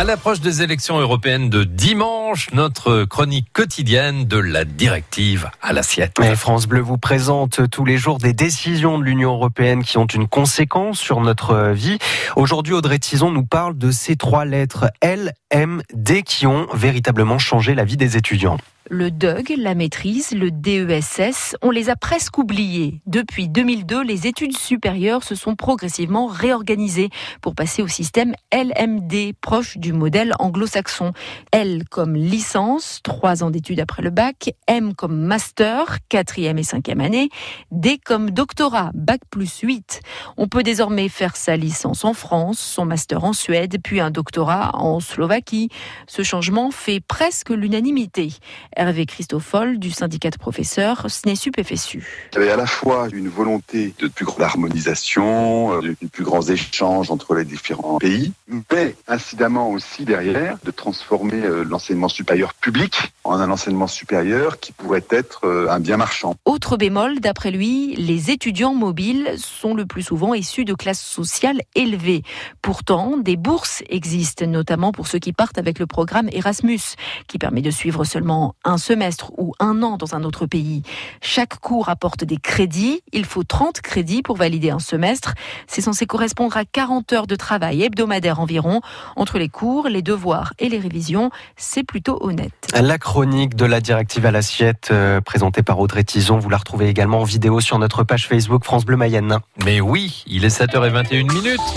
[0.00, 6.16] À l'approche des élections européennes de dimanche, notre chronique quotidienne de la directive à l'assiette.
[6.22, 10.06] Et France Bleu vous présente tous les jours des décisions de l'Union européenne qui ont
[10.06, 11.98] une conséquence sur notre vie.
[12.34, 17.38] Aujourd'hui, Audrey Tison nous parle de ces trois lettres L, M, D qui ont véritablement
[17.38, 18.56] changé la vie des étudiants.
[18.92, 23.00] Le DUG, la maîtrise, le DESS, on les a presque oubliés.
[23.06, 27.08] Depuis 2002, les études supérieures se sont progressivement réorganisées
[27.40, 31.12] pour passer au système LMD, proche du modèle anglo-saxon.
[31.52, 37.00] L comme licence, trois ans d'études après le bac, M comme master, quatrième et cinquième
[37.00, 37.30] année,
[37.70, 40.00] D comme doctorat, bac plus 8.
[40.36, 44.76] On peut désormais faire sa licence en France, son master en Suède, puis un doctorat
[44.76, 45.70] en Slovaquie.
[46.06, 48.32] Ce changement fait presque l'unanimité.
[48.76, 52.28] Hervé Christoffol du syndicat de professeurs SNESUP FSU.
[52.32, 56.24] Il y avait à la fois une volonté de plus grande harmonisation, euh, de plus
[56.24, 58.32] grands échanges entre les différents pays,
[58.72, 59.70] mais incidemment
[60.04, 65.70] derrière de transformer euh, l'enseignement supérieur public en un enseignement supérieur qui pourrait être euh,
[65.70, 66.34] un bien marchand.
[66.44, 71.60] Autre bémol, d'après lui, les étudiants mobiles sont le plus souvent issus de classes sociales
[71.76, 72.22] élevées.
[72.60, 76.80] Pourtant, des bourses existent, notamment pour ceux qui partent avec le programme Erasmus,
[77.28, 80.82] qui permet de suivre seulement un semestre ou un an dans un autre pays.
[81.22, 83.02] Chaque cours apporte des crédits.
[83.12, 85.34] Il faut 30 crédits pour valider un semestre.
[85.68, 88.80] C'est censé correspondre à 40 heures de travail hebdomadaire environ.
[89.14, 92.52] Entre les cours, les devoirs et les révisions, c'est plutôt honnête.
[92.74, 96.88] La chronique de la directive à l'assiette euh, présentée par Audrey Tison, vous la retrouvez
[96.88, 99.40] également en vidéo sur notre page Facebook France Bleu Mayenne.
[99.62, 101.60] Mais oui, il est 7h21 minutes.